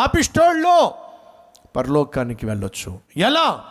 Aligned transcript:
పాపిష్టోళ్ళు. 0.00 0.90
పరలోకానికి 1.76 2.46
వెళ్ళొచ్చు. 2.46 3.00
ఎలా? 3.16 3.64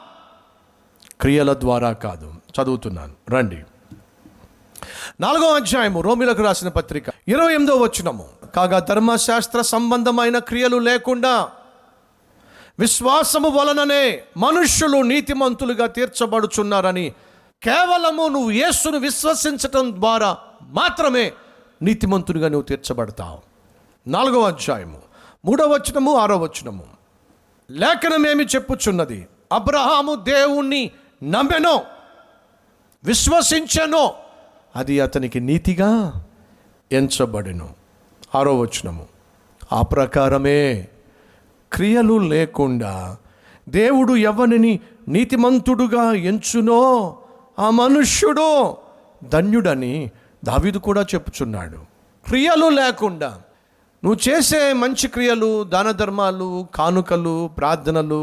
క్రియల 1.21 1.53
ద్వారా 1.53 1.91
కాదు. 1.91 2.33
చదువుతున్నాను. 2.61 3.13
రండి. 3.29 3.63
నాలుగో 5.21 5.55
అధ్యాయము 5.55 6.01
రోమిలకు 6.01 6.43
రాసిన 6.43 6.67
పత్రిక. 6.67 7.03
ఇరవై 7.27 7.53
ఎనిమిదో 7.53 7.75
వచ్చినము 7.75 8.29
కాగా 8.55 8.79
ధర్మశాస్త్ర 8.79 9.61
సంబంధమైన 9.61 10.37
క్రియలు 10.37 10.77
లేకుండా 10.77 11.51
విశ్వాసము 12.79 13.49
వలననే 13.49 14.23
మనుష్యులు 14.37 14.97
నీతిమంతులుగా 14.97 15.87
తీర్చబడుచున్నారని 15.87 17.13
కేవలము 17.63 18.27
నువ్వు 18.27 18.51
యేసును 18.51 18.97
విశ్వసించటం 18.97 19.91
ద్వారా 19.91 20.37
మాత్రమే 20.61 21.31
నీతిమంతునిగా 21.81 22.47
నువ్వు 22.47 22.65
తీర్చబడతావు. 22.65 23.39
నాలుగవ 24.07 24.41
అధ్యాయము. 24.41 25.08
మూడవ 25.45 25.65
వచనము 25.65 26.15
ఆరో 26.15 26.37
వచనము. 26.37 26.83
లేఖనమేమి 27.71 28.45
చెప్పుచున్నది? 28.45 29.27
అబ్రహాము 29.51 30.15
దేవుణ్ణి 30.15 30.91
నమ్మెనో? 31.23 31.83
విశ్వసించెనో? 33.03 34.13
అది 34.75 34.99
అతనికి 34.99 35.39
నీతిగా 35.39 36.23
ఎంచబడెను. 36.91 37.69
ఆరో 38.35 38.59
వచనము. 38.59 39.07
ఆ 39.71 39.81
ప్రకారమే 39.81 40.87
క్రియలు 41.73 42.17
లేకుండా 42.17 43.17
దేవుడు 43.69 44.13
ఎవరిని 44.13 44.79
నీతిమంతుడుగా 45.07 46.13
ఎంచునో? 46.13 47.17
ఆ 47.59 47.69
మనుష్యుడు? 47.69 48.77
ధన్యుడని 49.23 50.11
దావీదు 50.45 50.77
కూడా 50.77 51.01
చెప్పుచున్నాడు. 51.01 51.77
క్రియలు 52.27 52.69
లేకుండా. 52.69 53.41
నువ్వు 54.03 54.29
చేసే 54.29 54.73
మంచి 54.73 55.07
క్రియలు 55.07 55.63
దాన 55.63 55.91
ధర్మాలు 55.91 56.67
కానుకలు 56.75 57.47
ప్రార్థనలు 57.47 58.19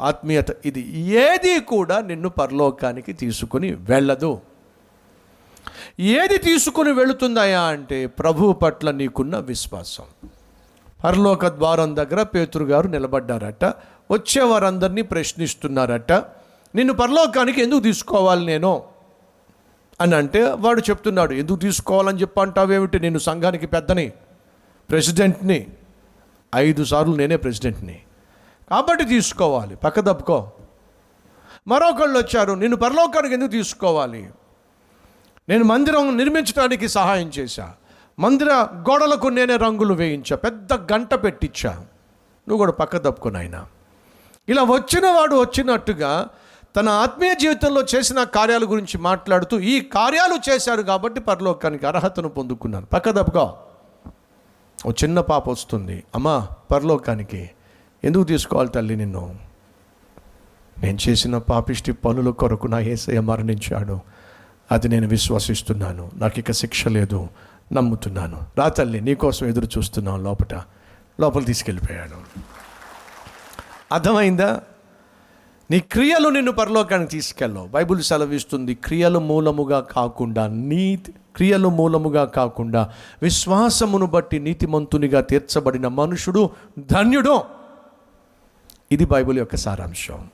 ఆత్మీయత 0.00 0.46
ఇది 0.66 1.00
ఏది 1.00 1.60
కూడా 1.60 2.00
నిన్ను 2.00 2.28
పరలోకానికి 2.28 3.12
తీసుకుని 3.12 3.72
వెళ్ళదు. 3.72 4.40
ఏది 6.00 6.38
తీసుకుని 6.38 6.92
వెళుతుందయా 6.92 7.60
అంటే 7.60 8.06
ప్రభు 8.06 8.52
పట్ల 8.52 8.90
నీకున్న 8.90 9.38
విశ్వాసం. 9.38 10.04
పరలోక 11.04 11.46
ద్వారం 11.46 11.96
దగ్గర 11.96 12.22
పేతురు 12.22 12.64
గారు 12.64 12.88
నిలబడ్డారట. 12.88 13.64
వచ్చే 14.10 14.42
వారందరినీ 14.42 15.02
ప్రశ్నిస్తున్నారట 15.02 16.12
నిన్ను 16.74 16.94
పరలోకానికి 16.94 17.62
ఎందుకు 17.62 17.80
తీసుకోవాలి 17.80 18.46
నేను? 18.46 18.82
అని 20.00 20.14
అంటే 20.14 20.50
వాడు 20.50 20.80
చెప్తున్నాడు 20.80 21.32
ఎందుకు 21.32 21.56
తీసుకోవాలని 21.56 22.20
చెప్పంటావేమిటి? 22.20 23.00
నేను 23.00 23.18
సంఘానికి 23.18 23.66
పెద్దని. 23.66 24.12
ప్రెసిడెంట్ని. 24.92 25.66
ఐదు 26.54 26.84
సార్లు 26.84 27.16
నేనే 27.16 27.36
ప్రెసిడెంట్ని. 27.36 28.02
కాబట్టి 28.70 29.04
తీసుకోవాలి. 29.04 29.76
పక్క 29.76 30.00
తప్పుకో. 30.00 30.50
మరొకళ్ళు 31.68 32.18
వచ్చారు. 32.18 32.52
నిన్ను 32.52 32.76
పరలోకానికి 32.76 33.34
ఎందుకు 33.34 33.50
తీసుకోవాలి? 33.50 34.30
నేను 35.48 35.64
మందిరం 35.64 36.16
నిర్మించడానికి 36.16 36.88
సహాయం 36.88 37.28
చేశా. 37.28 37.72
మందిర 38.18 38.50
గోడలకు 38.74 39.28
నేనే 39.28 39.56
రంగులు 39.56 39.94
వేయించా. 39.94 40.36
పెద్ద 40.36 40.72
గంట 40.72 41.14
పెట్టించా 41.14 41.72
నువ్వు 41.72 42.56
కూడా 42.56 42.72
పక్క 42.72 42.96
తప్పుకొని 42.96 43.50
ఇలా 44.48 44.62
వచ్చిన 44.62 45.06
వాడు 45.06 45.36
వచ్చినట్టుగా 45.40 46.28
తన 46.76 46.88
ఆత్మీయ 46.88 47.34
జీవితంలో 47.34 47.82
చేసిన 47.94 48.22
కార్యాల 48.22 48.64
గురించి 48.64 48.98
మాట్లాడుతూ 48.98 49.58
ఈ 49.58 49.80
కార్యాలు 49.80 50.50
చేశారు 50.50 50.82
కాబట్టి 50.82 51.20
పరలోకానికి 51.20 51.86
అర్హతను 51.86 52.28
పొందుకున్నాను. 52.28 52.86
పక్క 52.86 53.10
తప్పుకో. 53.10 53.58
ఓ 54.86 54.90
చిన్న 54.90 55.20
పాప 55.20 55.48
వస్తుంది. 55.48 56.04
అమ్మా 56.14 56.48
పరలోకానికి 56.72 57.50
ఎందుకు 58.04 58.24
తీసుకోవాలి 58.24 58.68
తల్లి 58.68 58.96
నిన్ను? 58.96 59.34
నేను 60.82 60.98
చేసిన 61.08 61.38
పాపిష్టి 61.38 61.92
పనుల 61.92 62.30
కొరకు 62.30 62.66
నా 62.66 62.80
ఏసయ్య 62.80 63.20
మరణించాడు. 63.20 64.00
అది 64.72 64.88
నేను 64.88 65.08
విశ్వసిస్తున్నాను. 65.08 66.10
నాకు 66.14 66.38
ఇక 66.38 66.52
శిక్ష 66.52 66.88
లేదు. 66.88 67.28
నమ్ముతున్నాను. 67.72 68.40
రా 68.58 68.68
తల్లి 68.68 69.00
నీకోసం 69.00 69.46
ఎదురు 69.46 69.68
చూస్తున్నాను 69.78 70.22
లోపట. 70.22 70.54
లోపల 71.20 71.42
తీసుకెళ్ళిపోయాడు. 71.42 72.40
అర్థమైందా? 73.94 74.60
నీ 75.70 75.80
క్రియలు 75.80 76.28
నిన్ను 76.28 76.52
పరలోకానికి 76.52 77.10
తీసుకెళ్ళవు. 77.10 77.66
బైబిల్ 77.66 78.02
సెలవిస్తుంది 78.02 78.74
క్రియలు 78.74 79.18
మూలముగా 79.18 79.80
కాకుండా 79.80 80.46
నీతి 80.46 81.14
క్రియలు 81.36 81.68
మూలముగా 81.68 82.24
కాకుండా 82.24 82.92
విశ్వాసమును 83.22 84.06
బట్టి 84.06 84.38
నీతిమంతునిగా 84.38 85.20
తీర్చబడిన 85.20 85.88
మనుషుడు 85.88 86.50
ధన్యుడు. 86.78 87.40
ఇది 88.92 89.04
బైబిల్ 89.04 89.38
యొక్క 89.38 89.56
సారాంశం. 89.56 90.28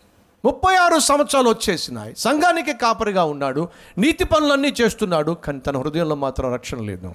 ముప్పై 0.44 0.76
ఆరు 0.76 0.98
సంవత్సరాలు 0.98 1.48
వచ్చేసినాయి. 1.48 2.14
సంఘానికి 2.16 2.72
కాపరిగా 2.72 3.24
ఉన్నాడు. 3.24 3.68
నీతి 3.98 4.24
పనులన్నీ 4.24 4.74
చేస్తున్నాడు 4.80 5.32
కానీ 5.32 5.58
తన 5.58 5.78
హృదయంలో 5.78 6.14
మాత్రం 6.14 6.52
రక్షణ 6.52 6.78
లేదు. 6.78 7.14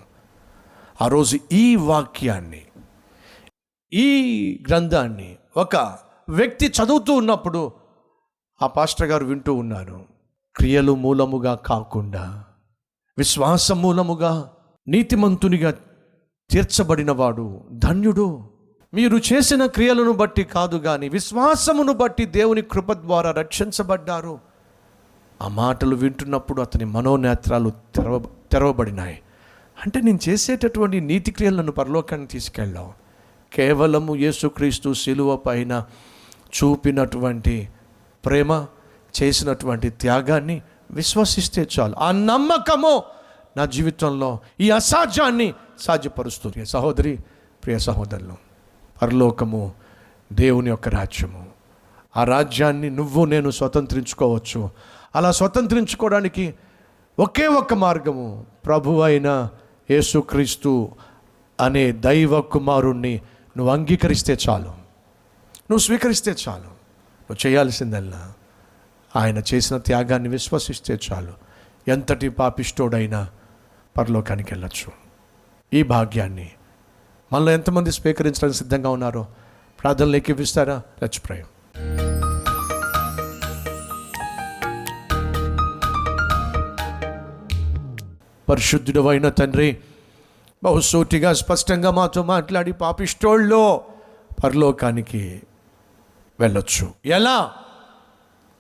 ఆ 1.02 1.08
రోజు 1.08 1.40
ఈ 1.52 1.76
వాక్యాన్ని 1.76 2.62
ఈ 3.94 4.64
గ్రంథాన్ని 4.68 5.36
ఒక 5.58 5.76
వ్యక్తి 6.30 6.68
చదువుతూ 6.68 7.14
ఉన్నప్పుడు 7.14 7.83
ఆ 8.64 8.68
పాస్టర్ 8.68 9.08
గారు 9.08 9.26
వింటూ 9.26 9.54
ఉన్నారు. 9.54 10.06
క్రియలు 10.56 10.96
మూలముగా 10.96 11.56
కాకుండా 11.56 12.44
విశ్వాస 13.18 13.72
మూలముగా 13.72 14.52
నీతిమంతునిగా 14.88 15.74
తీర్చబడినవాడు 16.50 17.62
ధన్యుడు. 17.72 18.44
మీరు 18.94 19.18
చేసిన 19.18 19.66
క్రియలను 19.66 20.12
బట్టి 20.12 20.44
కాదు 20.44 20.78
కానీ 20.78 21.10
విశ్వాసమును 21.10 21.94
బట్టి 21.94 22.26
దేవుని 22.26 22.62
కృప 22.62 22.94
ద్వారా 22.94 23.32
రక్షించబడ్డారు. 23.32 24.40
ఆ 25.42 25.48
మాటలు 25.48 25.96
వింటున్నప్పుడు 25.96 26.62
అతని 26.62 26.86
మనోనేత్రాలు 26.86 27.70
తెరవ 27.70 28.26
తెరవబడినాయి. 28.52 29.20
అంటే 29.86 30.02
నేను 30.02 30.20
చేసేటటువంటి 30.30 31.02
నీతి 31.02 31.32
క్రియలను 31.32 31.72
పరలోకానికి 31.72 32.32
తీసుకెళ్ళాం 32.32 32.92
కేవలము 33.54 34.16
యేసుక్రీస్తు 34.16 34.94
శిలువ 34.94 35.36
పైన 35.36 35.86
చూపినటువంటి 36.64 37.70
ప్రేమ 38.26 38.66
చేసినటువంటి 39.24 39.90
త్యాగాన్ని 39.90 40.62
విశ్వసిస్తే 40.92 41.68
చాలు. 41.80 41.96
ఆ 41.96 42.12
నమ్మకము 42.12 43.04
నా 43.58 43.66
జీవితంలో 43.66 44.40
ఈ 44.60 44.70
అసాధ్యాన్ని 44.70 45.54
సాధ్యపరుస్తుంది. 45.80 46.66
సహోదరి 46.66 47.20
ప్రియ 47.64 47.78
సహోదరులు 47.78 48.34
పరలోకము 49.02 49.74
దేవుని 50.34 50.70
యొక్క 50.70 50.90
రాజ్యము. 50.90 51.46
ఆ 52.18 52.24
రాజ్యాన్ని 52.24 52.90
నువ్వు 52.90 53.26
నేను 53.26 53.50
స్వతంత్రించుకోవచ్చు. 53.50 54.70
అలా 55.16 55.32
స్వతంత్రించుకోవడానికి 55.32 56.54
ఒకే 57.20 57.48
ఒక్క 57.48 57.74
మార్గము 57.74 58.46
ప్రభు 58.66 59.00
అయిన 59.00 59.50
యేసుక్రీస్తు 59.92 60.90
అనే 61.60 61.92
దైవ 61.92 62.42
కుమారుణ్ణి 62.42 63.22
నువ్వు 63.58 63.74
అంగీకరిస్తే 63.74 64.38
చాలు. 64.50 64.64
నువ్వు 64.64 65.78
స్వీకరిస్తే 65.78 66.36
చాలు. 66.48 66.83
నువ్వు 67.24 67.48
చేయాల్సిందల్లా. 67.48 68.34
ఆయన 69.16 69.42
చేసిన 69.54 69.78
త్యాగాన్ని 69.78 70.30
విశ్వసిస్తే 70.30 71.00
చాలు. 71.12 71.34
ఎంతటి 71.88 72.30
పాపిష్టోడైనా 72.30 73.30
పరలోకానికి 73.98 74.54
వెళ్ళచ్చు. 74.54 74.92
ఈ 75.74 75.84
భాగ్యాన్ని 75.84 76.52
మనలో 77.34 77.52
ఎంతమంది 77.52 77.92
స్వీకరించడానికి 77.92 78.58
సిద్ధంగా 78.58 78.90
ఉన్నారో 78.90 79.28
ప్రార్థనలు 79.82 80.16
ఎక్కిపిస్తారా 80.16 80.82
లెట్స్ 81.02 81.22
పరిశుద్ధుడు 88.50 89.08
అయిన 89.08 89.30
తండ్రి 89.30 89.78
బహుసూటిగా 90.64 91.34
స్పష్టంగా 91.34 91.92
మాతో 91.92 92.24
మాట్లాడి 92.24 92.72
పాపిష్టోళ్ళలో 92.72 93.84
పరలోకానికి 94.44 95.42
వెళ్ళొచ్చు. 96.44 96.92
ఎలా? 97.06 97.54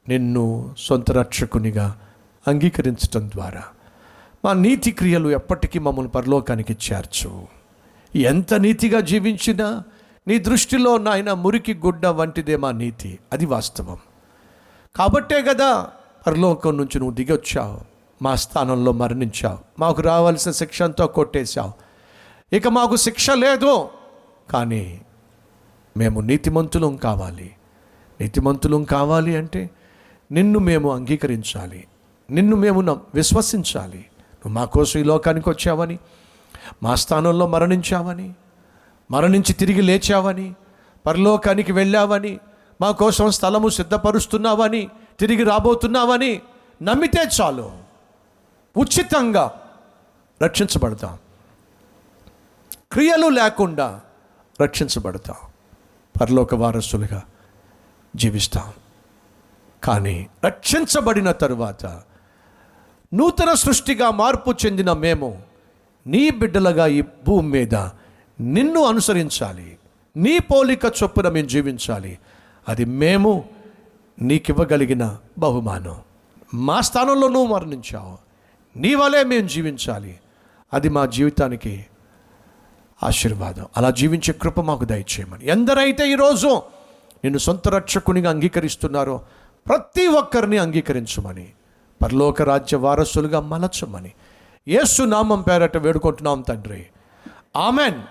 నిన్ను 0.09 0.75
సొంత 0.77 1.11
రక్షకునిగా 1.11 1.99
అంగీకరించటం 2.47 3.29
ద్వారా. 3.29 3.63
మా 4.45 4.53
నీతి 4.53 4.91
క్రియలు 4.91 5.29
ఎప్పటికీ 5.29 5.79
మమ్మల్ని 5.79 6.11
పరలోకానికి 6.11 6.73
చేర్చు. 6.73 7.47
ఎంత 8.15 8.53
నీతిగా 8.53 8.99
జీవించినా 8.99 9.83
నీ 10.27 10.37
దృష్టిలో 10.39 10.97
నాయన 10.97 11.33
మురికి 11.33 11.73
గుడ్డ 11.73 12.07
వంటిదే 12.07 12.55
మా 12.55 12.71
నీతి. 12.71 13.19
అది 13.33 13.45
వాస్తవం. 13.45 13.97
కాబట్టే 14.95 15.41
కదా 15.41 15.89
పరలోకం 16.27 16.77
నుంచి 16.77 16.99
నువ్వు 16.99 17.15
దిగొచ్చావు. 17.15 17.79
మా 18.21 18.35
స్థానంలో 18.35 18.91
మరణించావు. 18.91 19.59
మాకు 19.79 20.01
రావాల్సిన 20.01 20.51
శిక్ష 20.51 20.81
అంతా 20.81 21.05
కొట్టేశావు. 21.05 21.71
ఇక 22.55 22.67
మాకు 22.67 22.95
శిక్ష 22.95 23.29
లేదు. 23.29 23.89
కానీ 24.49 25.01
మేము 25.97 26.19
నీతిమంతులం 26.19 26.97
కావాలి. 26.97 27.55
నీతిమంతులం 28.23 28.83
కావాలి 28.83 29.35
అంటే 29.35 29.69
నిన్ను 30.31 30.59
మేము 30.59 30.95
అంగీకరించాలి. 30.95 31.87
నిన్ను 32.31 32.55
మేము 32.55 33.01
విశ్వసించాలి. 33.15 33.97
నువ్వు 33.97 34.49
మా 34.49 34.65
కోసం 34.65 34.99
ఈ 34.99 35.03
లోకానికి 35.03 35.49
వచ్చావని 35.49 35.99
మా 36.83 36.95
స్థానంలో 36.95 37.47
మరణించావని 37.47 38.33
మరణించి 39.11 39.53
తిరిగి 39.53 39.81
లేచావని 39.81 40.55
పరలోకానికి 41.05 41.71
వెళ్ళావని 41.71 42.39
మా 42.81 42.91
కోసం 42.91 43.31
స్థలము 43.31 43.69
సిద్ధపరుస్తున్నావని 43.69 44.89
తిరిగి 45.19 45.43
రాబోతున్నావని 45.43 46.41
నమ్మితే 46.83 47.29
చాలు. 47.41 47.71
ఉచితంగా 48.77 49.61
రక్షించబడతాం. 50.43 51.17
క్రియలు 52.91 53.27
లేకుండా 53.27 54.01
రక్షించబడతాం. 54.61 55.35
పరలోక 56.21 56.55
వారసులుగా 56.55 57.21
జీవిస్తాం. 58.15 58.73
కానీ 59.83 60.27
రక్షించబడిన 60.45 61.31
తరువాత 61.31 62.01
నూతన 63.13 63.53
సృష్టిగా 63.53 64.11
మార్పు 64.11 64.55
చెందిన 64.65 64.91
మేము 64.91 65.41
నీ 66.07 66.29
బిడ్డలుగా 66.29 66.87
ఈ 66.87 67.01
భూమి 67.01 67.49
మీద 67.49 67.75
నిన్ను 68.39 68.83
అనుసరించాలి. 68.85 69.77
నీ 70.17 70.39
పోలిక 70.39 70.85
చొప్పున 70.85 71.29
మేము 71.29 71.47
జీవించాలి. 71.47 72.19
అది 72.69 72.85
మేము 72.85 73.49
నీకివ్వగలిగిన 74.21 75.17
బహుమానం. 75.37 76.01
మా 76.53 76.81
స్థానంలో 76.81 77.27
నువ్వు 77.27 77.55
మరణించావు. 77.55 78.17
నీ 78.79 78.95
వలే 78.95 79.23
మేము 79.23 79.47
జీవించాలి. 79.47 80.19
అది 80.73 80.89
మా 80.89 81.05
జీవితానికి 81.05 81.85
ఆశీర్వాదం. 83.03 83.65
అలా 83.77 83.89
జీవించే 83.89 84.33
కృప 84.33 84.59
మాకు 84.59 84.85
దయచేయమని. 84.85 85.47
ఎందరైతే 85.47 86.11
ఈరోజు 86.11 86.61
నిన్ను 87.23 87.37
సొంత 87.37 87.67
రక్షకునిగా 87.67 88.29
అంగీకరిస్తున్నారో 88.29 89.21
ప్రతి 89.67 90.07
ఒక్కరిని 90.07 90.57
అంగీకరించమని. 90.57 91.51
పరలోక 92.03 92.41
రాజ్య 92.41 92.77
వారసులుగా 92.77 93.39
మలచమని. 93.39 94.11
ఏసు 94.67 95.03
నామం 95.03 95.41
పేరట 95.41 95.77
వేడుకుంటున్నాం 95.77 96.41
తండ్రి. 96.41 96.85
ఆమెన్. 97.55 98.01